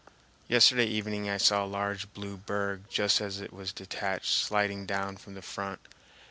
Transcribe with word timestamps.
Yesterday 0.47 0.85
evening 0.85 1.29
I 1.29 1.37
saw 1.37 1.63
a 1.63 1.67
large 1.67 2.11
blue 2.13 2.35
berg 2.35 2.85
just 2.89 3.21
as 3.21 3.39
it 3.39 3.53
was 3.53 3.71
detached 3.71 4.31
sliding 4.33 4.87
down 4.87 5.15
from 5.15 5.35
the 5.35 5.43
front. 5.43 5.79